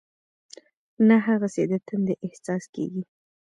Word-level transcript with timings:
نه 1.07 1.17
هغسې 1.27 1.63
د 1.71 1.73
تندې 1.87 2.13
احساس 2.25 2.63
کېږي. 2.75 3.03